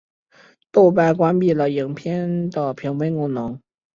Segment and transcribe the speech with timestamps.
[0.71, 3.61] 豆瓣关闭了影片的评分功能。